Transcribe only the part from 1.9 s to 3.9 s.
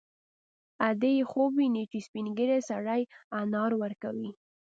چې سپین ږیری سړی انار